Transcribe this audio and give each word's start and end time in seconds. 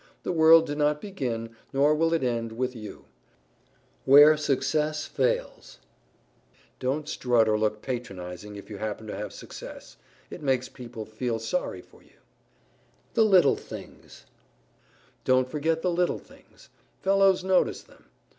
The 0.23 0.31
World 0.31 0.65
did 0.65 0.79
not 0.79 0.99
begin, 0.99 1.55
nor 1.71 1.93
will 1.93 2.11
it 2.11 2.23
end, 2.23 2.53
with 2.53 2.75
you. 2.75 3.05
[Sidenote: 3.05 3.07
WHERE 4.05 4.37
SUCCESS 4.37 5.05
FAILS] 5.05 5.77
Don't 6.79 7.07
strut 7.07 7.47
or 7.47 7.55
look 7.55 7.83
patronizing, 7.83 8.55
if 8.55 8.67
you 8.67 8.77
happen 8.79 9.05
to 9.05 9.15
have 9.15 9.31
success; 9.31 9.97
it 10.31 10.41
makes 10.41 10.69
people 10.69 11.05
feel 11.05 11.37
sorry 11.37 11.81
for 11.83 12.01
you. 12.01 12.17
[Sidenote: 12.17 13.13
THE 13.13 13.25
LITTLE 13.25 13.55
THINGS] 13.57 14.25
Don't 15.23 15.47
forget 15.51 15.83
the 15.83 15.91
little 15.91 16.17
things; 16.17 16.69
fellows 17.03 17.43
notice 17.43 17.83
them. 17.83 18.05